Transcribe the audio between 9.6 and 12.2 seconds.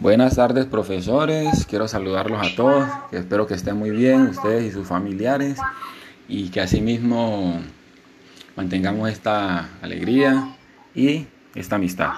alegría y esta amistad.